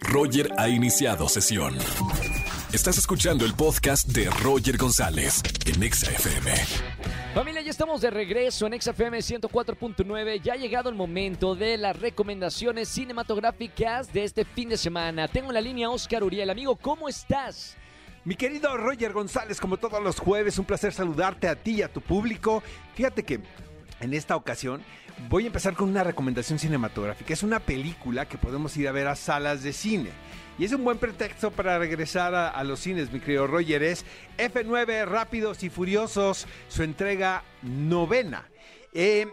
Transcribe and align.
Roger 0.00 0.50
ha 0.58 0.68
iniciado 0.68 1.28
sesión. 1.28 1.76
Estás 2.72 2.98
escuchando 2.98 3.44
el 3.44 3.54
podcast 3.54 4.08
de 4.08 4.28
Roger 4.42 4.76
González 4.76 5.42
en 5.66 5.82
Exa 5.82 6.10
FM. 6.10 6.52
Familia, 7.34 7.62
ya 7.62 7.70
estamos 7.70 8.00
de 8.00 8.10
regreso 8.10 8.66
en 8.66 8.80
XFM 8.80 9.18
104.9. 9.18 10.42
Ya 10.42 10.54
ha 10.54 10.56
llegado 10.56 10.90
el 10.90 10.94
momento 10.94 11.54
de 11.54 11.78
las 11.78 11.98
recomendaciones 11.98 12.88
cinematográficas 12.88 14.12
de 14.12 14.24
este 14.24 14.44
fin 14.44 14.68
de 14.68 14.76
semana. 14.76 15.28
Tengo 15.28 15.48
en 15.48 15.54
la 15.54 15.60
línea 15.60 15.88
Oscar 15.90 16.22
Uriel. 16.24 16.50
Amigo, 16.50 16.76
¿cómo 16.76 17.08
estás? 17.08 17.76
Mi 18.24 18.34
querido 18.34 18.76
Roger 18.76 19.12
González, 19.12 19.60
como 19.60 19.76
todos 19.76 20.02
los 20.02 20.18
jueves, 20.18 20.58
un 20.58 20.66
placer 20.66 20.92
saludarte 20.92 21.48
a 21.48 21.56
ti 21.56 21.76
y 21.76 21.82
a 21.82 21.92
tu 21.92 22.00
público. 22.00 22.62
Fíjate 22.94 23.22
que 23.22 23.40
en 24.00 24.14
esta 24.14 24.36
ocasión 24.36 24.82
voy 25.28 25.44
a 25.44 25.46
empezar 25.48 25.74
con 25.74 25.88
una 25.88 26.04
recomendación 26.04 26.58
cinematográfica. 26.58 27.32
Es 27.32 27.42
una 27.42 27.60
película 27.60 28.26
que 28.26 28.38
podemos 28.38 28.76
ir 28.76 28.88
a 28.88 28.92
ver 28.92 29.08
a 29.08 29.16
salas 29.16 29.62
de 29.62 29.72
cine. 29.72 30.10
Y 30.58 30.64
es 30.64 30.72
un 30.72 30.82
buen 30.82 30.98
pretexto 30.98 31.52
para 31.52 31.78
regresar 31.78 32.34
a, 32.34 32.64
los 32.64 32.80
cines, 32.80 33.12
mi 33.12 33.20
querido 33.20 33.46
Roger. 33.46 33.82
Es 33.82 34.04
F9 34.38 35.06
Rápidos 35.06 35.62
y 35.62 35.70
Furiosos, 35.70 36.48
su 36.68 36.82
entrega 36.82 37.44
novena. 37.62 38.48
Eh, 38.92 39.28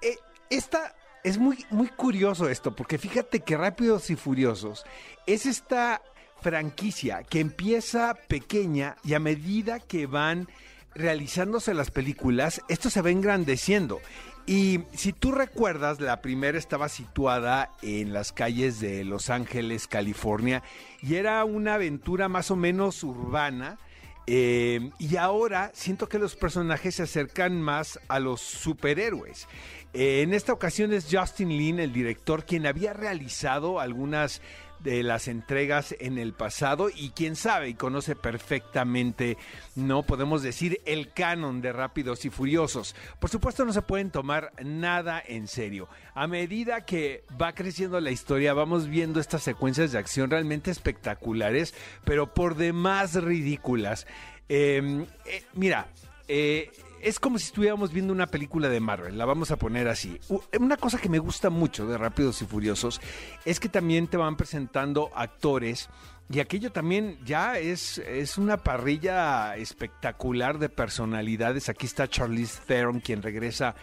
eh, 0.00 0.16
esta 0.48 0.94
es 1.22 1.36
muy, 1.36 1.66
muy 1.70 1.88
curioso 1.88 2.48
esto, 2.48 2.74
porque 2.74 2.96
fíjate 2.96 3.40
que 3.40 3.58
Rápidos 3.58 4.08
y 4.08 4.16
Furiosos 4.16 4.86
es 5.26 5.44
esta 5.44 6.00
franquicia 6.40 7.24
que 7.24 7.40
empieza 7.40 8.14
pequeña 8.26 8.96
y 9.04 9.12
a 9.12 9.20
medida 9.20 9.80
que 9.80 10.06
van 10.06 10.48
realizándose 10.94 11.74
las 11.74 11.90
películas, 11.90 12.62
esto 12.68 12.90
se 12.90 13.02
va 13.02 13.10
engrandeciendo. 13.10 14.00
Y 14.46 14.80
si 14.94 15.12
tú 15.12 15.30
recuerdas, 15.32 16.00
la 16.00 16.20
primera 16.22 16.58
estaba 16.58 16.88
situada 16.88 17.70
en 17.82 18.12
las 18.12 18.32
calles 18.32 18.80
de 18.80 19.04
Los 19.04 19.30
Ángeles, 19.30 19.86
California, 19.86 20.62
y 21.02 21.14
era 21.14 21.44
una 21.44 21.74
aventura 21.74 22.28
más 22.28 22.50
o 22.50 22.56
menos 22.56 23.04
urbana. 23.04 23.78
eh, 24.26 24.90
y 24.98 25.16
ahora 25.16 25.72
siento 25.74 26.08
que 26.08 26.18
los 26.18 26.36
personajes 26.36 26.96
se 26.96 27.02
acercan 27.02 27.60
más 27.60 27.98
a 28.06 28.20
los 28.20 28.40
superhéroes. 28.40 29.48
Eh, 29.92 30.22
en 30.22 30.34
esta 30.34 30.52
ocasión 30.52 30.92
es 30.92 31.08
Justin 31.10 31.48
Lin, 31.48 31.80
el 31.80 31.92
director, 31.92 32.44
quien 32.44 32.66
había 32.66 32.92
realizado 32.92 33.80
algunas 33.80 34.40
de 34.82 35.02
las 35.02 35.28
entregas 35.28 35.94
en 36.00 36.18
el 36.18 36.32
pasado 36.32 36.88
y 36.88 37.10
quién 37.10 37.36
sabe 37.36 37.68
y 37.68 37.74
conoce 37.74 38.16
perfectamente, 38.16 39.36
no 39.74 40.02
podemos 40.02 40.42
decir, 40.42 40.80
el 40.86 41.12
canon 41.12 41.60
de 41.60 41.72
Rápidos 41.72 42.24
y 42.24 42.30
Furiosos. 42.30 42.94
Por 43.18 43.30
supuesto 43.30 43.64
no 43.64 43.72
se 43.72 43.82
pueden 43.82 44.10
tomar 44.10 44.52
nada 44.64 45.22
en 45.26 45.48
serio. 45.48 45.88
A 46.14 46.26
medida 46.26 46.84
que 46.84 47.24
va 47.40 47.52
creciendo 47.52 48.00
la 48.00 48.10
historia, 48.10 48.54
vamos 48.54 48.88
viendo 48.88 49.20
estas 49.20 49.42
secuencias 49.42 49.92
de 49.92 49.98
acción 49.98 50.30
realmente 50.30 50.70
espectaculares, 50.70 51.74
pero 52.04 52.32
por 52.32 52.56
demás 52.56 53.14
ridículas. 53.14 54.06
Eh, 54.48 55.06
eh, 55.26 55.42
mira, 55.54 55.86
eh, 56.26 56.70
es 57.02 57.18
como 57.18 57.38
si 57.38 57.46
estuviéramos 57.46 57.92
viendo 57.92 58.12
una 58.12 58.26
película 58.26 58.68
de 58.68 58.80
Marvel, 58.80 59.18
la 59.18 59.24
vamos 59.24 59.50
a 59.50 59.56
poner 59.56 59.88
así. 59.88 60.18
Una 60.58 60.76
cosa 60.76 60.98
que 60.98 61.08
me 61.08 61.18
gusta 61.18 61.50
mucho 61.50 61.86
de 61.86 61.98
Rápidos 61.98 62.42
y 62.42 62.46
Furiosos 62.46 63.00
es 63.44 63.60
que 63.60 63.68
también 63.68 64.06
te 64.08 64.16
van 64.16 64.36
presentando 64.36 65.10
actores 65.14 65.88
y 66.32 66.38
aquello 66.38 66.70
también 66.70 67.18
ya 67.24 67.58
es, 67.58 67.98
es 67.98 68.38
una 68.38 68.58
parrilla 68.58 69.56
espectacular 69.56 70.58
de 70.58 70.68
personalidades. 70.68 71.68
Aquí 71.68 71.86
está 71.86 72.08
Charlize 72.08 72.60
Theron, 72.66 73.00
quien 73.00 73.20
regresa 73.20 73.74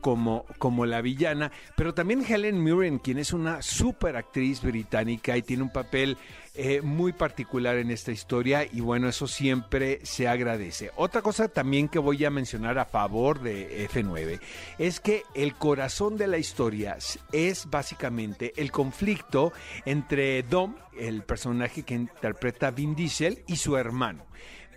como, 0.00 0.44
como 0.58 0.86
la 0.86 1.00
villana, 1.00 1.52
pero 1.76 1.94
también 1.94 2.24
Helen 2.26 2.62
Mirren, 2.62 2.98
quien 2.98 3.18
es 3.18 3.32
una 3.32 3.62
super 3.62 4.16
actriz 4.16 4.62
británica 4.62 5.36
y 5.36 5.42
tiene 5.42 5.62
un 5.62 5.72
papel 5.72 6.16
eh, 6.58 6.80
muy 6.80 7.12
particular 7.12 7.76
en 7.76 7.90
esta 7.90 8.12
historia 8.12 8.66
y 8.70 8.80
bueno, 8.80 9.10
eso 9.10 9.26
siempre 9.26 10.00
se 10.04 10.26
agradece. 10.26 10.90
Otra 10.96 11.20
cosa 11.20 11.48
también 11.48 11.88
que 11.88 11.98
voy 11.98 12.24
a 12.24 12.30
mencionar 12.30 12.78
a 12.78 12.86
favor 12.86 13.42
de 13.42 13.86
F9 13.90 14.40
es 14.78 14.98
que 15.00 15.24
el 15.34 15.54
corazón 15.54 16.16
de 16.16 16.28
la 16.28 16.38
historia 16.38 16.96
es 17.30 17.68
básicamente 17.68 18.54
el 18.56 18.72
conflicto 18.72 19.52
entre 19.84 20.42
Dom, 20.44 20.76
el 20.98 21.24
personaje 21.24 21.82
que 21.82 21.94
interpreta 21.94 22.70
Vin 22.70 22.94
Diesel, 22.94 23.42
y 23.46 23.56
su 23.56 23.76
hermano. 23.76 24.24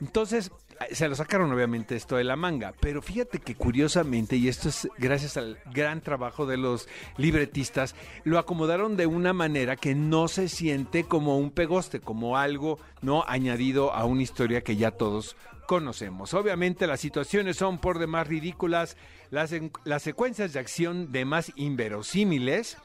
Entonces, 0.01 0.51
se 0.91 1.07
lo 1.07 1.15
sacaron 1.15 1.51
obviamente 1.51 1.95
esto 1.95 2.15
de 2.15 2.23
la 2.23 2.35
manga, 2.35 2.73
pero 2.79 3.01
fíjate 3.01 3.39
que 3.39 3.55
curiosamente, 3.55 4.35
y 4.37 4.47
esto 4.47 4.69
es 4.69 4.87
gracias 4.97 5.37
al 5.37 5.59
gran 5.73 6.01
trabajo 6.01 6.45
de 6.45 6.57
los 6.57 6.87
libretistas, 7.17 7.95
lo 8.23 8.39
acomodaron 8.39 8.97
de 8.97 9.05
una 9.05 9.33
manera 9.33 9.75
que 9.75 9.95
no 9.95 10.27
se 10.27 10.47
siente 10.47 11.03
como 11.03 11.37
un 11.37 11.51
pegoste, 11.51 11.99
como 11.99 12.37
algo 12.37 12.79
no 13.01 13.23
añadido 13.27 13.93
a 13.93 14.05
una 14.05 14.23
historia 14.23 14.61
que 14.61 14.77
ya 14.77 14.91
todos 14.91 15.35
conocemos. 15.67 16.33
Obviamente 16.33 16.87
las 16.87 16.99
situaciones 16.99 17.57
son 17.57 17.77
por 17.77 17.99
demás 17.99 18.27
ridículas, 18.27 18.97
las, 19.29 19.53
las 19.83 20.01
secuencias 20.01 20.53
de 20.53 20.59
acción 20.59 21.11
de 21.11 21.25
más 21.25 21.51
inverosímiles. 21.55 22.77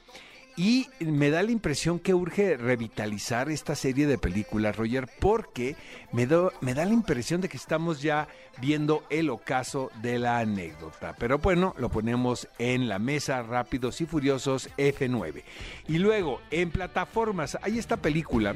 Y 0.57 0.87
me 1.01 1.31
da 1.31 1.43
la 1.43 1.51
impresión 1.51 1.99
que 1.99 2.15
urge 2.15 2.57
revitalizar 2.57 3.51
esta 3.51 3.75
serie 3.75 4.07
de 4.07 4.19
películas, 4.19 4.77
Roger, 4.77 5.09
porque 5.19 5.75
me, 6.13 6.27
da 6.27 6.53
la 6.61 6.93
impresión 6.93 7.41
de 7.41 7.49
que 7.49 7.57
estamos 7.57 8.03
ya 8.03 8.29
viendo 8.61 9.05
el 9.11 9.31
ocaso 9.31 9.91
de 10.01 10.21
la 10.21 10.39
anécdota. 10.39 11.17
Pero 11.19 11.39
bueno, 11.39 11.75
lo 11.77 11.89
ponemos 11.89 12.47
en 12.59 12.89
la 12.89 13.01
mesa, 13.01 13.43
Rápidos 13.43 14.01
y 14.01 14.07
Furiosos 14.07 14.71
F9. 14.77 15.43
Y 15.89 15.99
luego, 15.99 16.41
en 16.53 16.71
plataformas, 16.71 17.59
hay 17.61 17.79
esta 17.81 17.97
película 17.97 18.55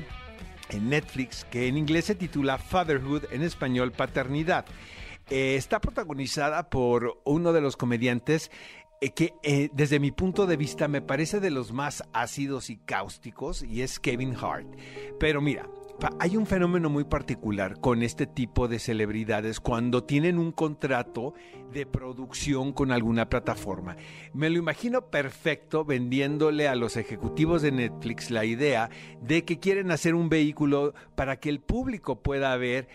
en 0.71 0.89
Netflix 0.91 1.45
que 1.47 1.67
en 1.67 1.77
inglés 1.77 2.05
se 2.05 2.15
titula 2.15 2.59
Fatherhood, 2.59 3.25
en 3.33 3.43
español 3.43 3.91
Paternidad. 3.91 4.67
Eh, 5.31 5.57
está 5.57 5.81
protagonizada 5.81 6.71
por 6.71 7.21
uno 7.25 7.53
de 7.53 7.61
los 7.61 7.77
comediantes 7.77 8.51
que 9.01 9.35
eh, 9.43 9.71
desde 9.73 10.01
mi 10.01 10.11
punto 10.11 10.47
de 10.47 10.57
vista 10.57 10.89
me 10.89 11.03
parece 11.03 11.41
de 11.41 11.51
los 11.51 11.73
más 11.73 12.03
ácidos 12.13 12.71
y 12.71 12.77
cáusticos 12.77 13.63
y 13.63 13.83
es 13.83 14.01
Kevin 14.01 14.35
Hart. 14.35 14.67
Pero 15.19 15.41
mira, 15.41 15.69
hay 16.21 16.37
un 16.37 16.47
fenómeno 16.47 16.91
muy 16.91 17.05
particular 17.05 17.81
con 17.81 18.03
este 18.03 18.27
tipo 18.27 18.69
de 18.69 18.79
celebridades 18.79 19.59
cuando 19.59 20.05
tienen 20.05 20.39
un 20.39 20.53
contrato 20.53 21.35
de 21.73 21.87
producción 21.87 22.73
con 22.73 22.93
alguna 22.93 23.29
plataforma. 23.29 23.97
Me 24.33 24.49
lo 24.49 24.59
imagino 24.59 25.11
perfecto 25.11 25.85
vendiéndole 25.85 26.69
a 26.69 26.77
los 26.77 26.97
ejecutivos 26.97 27.63
de 27.63 27.73
Netflix 27.73 28.31
la 28.31 28.45
idea 28.45 28.91
de 29.21 29.45
que 29.45 29.59
quieren 29.59 29.91
hacer 29.91 30.15
un 30.15 30.29
vehículo 30.29 30.95
para 31.17 31.41
que 31.41 31.49
el 31.49 31.61
público 31.61 32.23
pueda 32.23 32.57
ver 32.57 32.89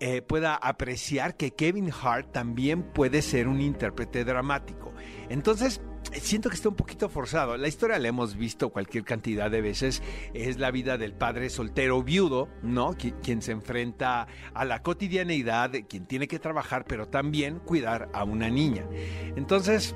eh, 0.00 0.22
pueda 0.22 0.54
apreciar 0.54 1.36
que 1.36 1.52
Kevin 1.52 1.90
Hart 2.02 2.32
también 2.32 2.82
puede 2.82 3.22
ser 3.22 3.48
un 3.48 3.60
intérprete 3.60 4.24
dramático. 4.24 4.92
Entonces, 5.28 5.80
siento 6.12 6.48
que 6.48 6.54
está 6.56 6.68
un 6.68 6.76
poquito 6.76 7.08
forzado. 7.08 7.56
La 7.56 7.68
historia 7.68 7.98
la 7.98 8.08
hemos 8.08 8.36
visto 8.36 8.70
cualquier 8.70 9.04
cantidad 9.04 9.50
de 9.50 9.60
veces. 9.60 10.02
Es 10.34 10.58
la 10.58 10.70
vida 10.70 10.98
del 10.98 11.12
padre 11.14 11.50
soltero 11.50 12.02
viudo, 12.02 12.48
¿no? 12.62 12.94
Qui- 12.94 13.14
quien 13.22 13.42
se 13.42 13.52
enfrenta 13.52 14.26
a 14.54 14.64
la 14.64 14.82
cotidianeidad, 14.82 15.72
quien 15.88 16.06
tiene 16.06 16.28
que 16.28 16.38
trabajar, 16.38 16.84
pero 16.86 17.08
también 17.08 17.58
cuidar 17.58 18.08
a 18.12 18.24
una 18.24 18.48
niña. 18.48 18.84
Entonces, 19.36 19.94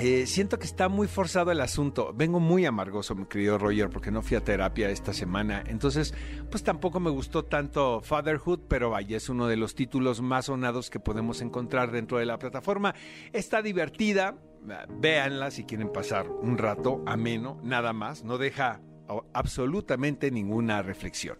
eh, 0.00 0.26
siento 0.26 0.58
que 0.58 0.66
está 0.66 0.88
muy 0.88 1.08
forzado 1.08 1.50
el 1.50 1.60
asunto. 1.60 2.12
Vengo 2.14 2.38
muy 2.38 2.64
amargoso, 2.64 3.16
mi 3.16 3.26
querido 3.26 3.58
Roger, 3.58 3.90
porque 3.90 4.12
no 4.12 4.22
fui 4.22 4.36
a 4.36 4.44
terapia 4.44 4.90
esta 4.90 5.12
semana. 5.12 5.64
Entonces, 5.66 6.14
pues 6.50 6.62
tampoco 6.62 7.00
me 7.00 7.10
gustó 7.10 7.44
tanto 7.44 8.00
Fatherhood, 8.00 8.60
pero 8.68 8.90
vaya, 8.90 9.16
es 9.16 9.28
uno 9.28 9.48
de 9.48 9.56
los 9.56 9.74
títulos 9.74 10.20
más 10.22 10.46
sonados 10.46 10.88
que 10.88 11.00
podemos 11.00 11.40
encontrar 11.40 11.90
dentro 11.90 12.18
de 12.18 12.26
la 12.26 12.38
plataforma. 12.38 12.94
Está 13.32 13.60
divertida, 13.60 14.36
véanla 14.88 15.50
si 15.50 15.64
quieren 15.64 15.90
pasar 15.92 16.28
un 16.28 16.58
rato 16.58 17.02
ameno, 17.06 17.58
nada 17.64 17.92
más. 17.92 18.22
No 18.22 18.38
deja 18.38 18.80
absolutamente 19.32 20.30
ninguna 20.30 20.82
reflexión. 20.82 21.38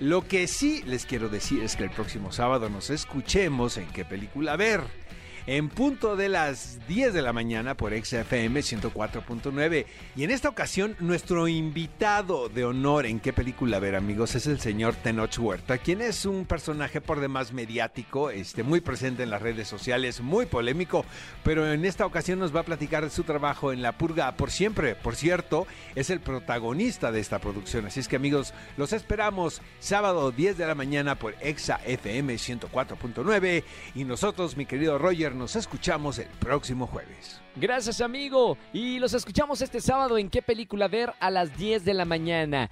Lo 0.00 0.26
que 0.26 0.46
sí 0.46 0.82
les 0.86 1.04
quiero 1.04 1.28
decir 1.28 1.62
es 1.62 1.76
que 1.76 1.84
el 1.84 1.90
próximo 1.90 2.32
sábado 2.32 2.70
nos 2.70 2.88
escuchemos 2.90 3.76
en 3.76 3.88
qué 3.88 4.04
película 4.04 4.56
ver 4.56 5.07
en 5.48 5.70
punto 5.70 6.14
de 6.14 6.28
las 6.28 6.78
10 6.88 7.14
de 7.14 7.22
la 7.22 7.32
mañana 7.32 7.74
por 7.74 7.94
XFM 7.94 8.60
104.9. 8.60 9.86
Y 10.14 10.24
en 10.24 10.30
esta 10.30 10.50
ocasión, 10.50 10.94
nuestro 11.00 11.48
invitado 11.48 12.50
de 12.50 12.66
honor 12.66 13.06
en 13.06 13.18
qué 13.18 13.32
película 13.32 13.78
ver, 13.78 13.96
amigos, 13.96 14.34
es 14.34 14.46
el 14.46 14.60
señor 14.60 14.94
Tenoch 14.96 15.38
Huerta, 15.38 15.78
quien 15.78 16.02
es 16.02 16.26
un 16.26 16.44
personaje 16.44 17.00
por 17.00 17.20
demás 17.20 17.54
mediático, 17.54 18.28
este, 18.28 18.62
muy 18.62 18.82
presente 18.82 19.22
en 19.22 19.30
las 19.30 19.40
redes 19.40 19.66
sociales, 19.66 20.20
muy 20.20 20.44
polémico, 20.44 21.06
pero 21.44 21.72
en 21.72 21.86
esta 21.86 22.04
ocasión 22.04 22.38
nos 22.38 22.54
va 22.54 22.60
a 22.60 22.64
platicar 22.64 23.04
de 23.04 23.10
su 23.10 23.22
trabajo 23.22 23.72
en 23.72 23.80
La 23.80 23.96
Purga 23.96 24.36
por 24.36 24.50
siempre. 24.50 24.96
Por 24.96 25.16
cierto, 25.16 25.66
es 25.94 26.10
el 26.10 26.20
protagonista 26.20 27.10
de 27.10 27.20
esta 27.20 27.38
producción. 27.38 27.86
Así 27.86 28.00
es 28.00 28.08
que, 28.08 28.16
amigos, 28.16 28.52
los 28.76 28.92
esperamos 28.92 29.62
sábado 29.78 30.30
10 30.30 30.58
de 30.58 30.66
la 30.66 30.74
mañana 30.74 31.18
por 31.18 31.34
Exa 31.40 31.80
FM 31.86 32.34
104.9. 32.34 33.64
Y 33.94 34.04
nosotros, 34.04 34.54
mi 34.54 34.66
querido 34.66 34.98
Roger, 34.98 35.37
Nos 35.38 35.54
escuchamos 35.54 36.18
el 36.18 36.26
próximo 36.40 36.88
jueves. 36.88 37.40
Gracias, 37.54 38.00
amigo. 38.00 38.58
Y 38.72 38.98
los 38.98 39.14
escuchamos 39.14 39.62
este 39.62 39.80
sábado 39.80 40.18
en 40.18 40.30
qué 40.30 40.42
película 40.42 40.88
ver 40.88 41.14
a 41.20 41.30
las 41.30 41.56
10 41.56 41.84
de 41.84 41.94
la 41.94 42.04
mañana. 42.04 42.70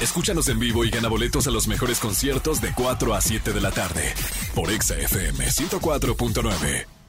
Escúchanos 0.00 0.48
en 0.48 0.58
vivo 0.58 0.84
y 0.84 0.90
gana 0.90 1.08
boletos 1.08 1.46
a 1.46 1.52
los 1.52 1.68
mejores 1.68 2.00
conciertos 2.00 2.60
de 2.60 2.72
4 2.74 3.14
a 3.14 3.20
7 3.20 3.52
de 3.52 3.60
la 3.60 3.70
tarde 3.70 4.12
por 4.56 4.72
Exa 4.72 4.96
FM 4.96 5.46
104.9. 5.46 7.01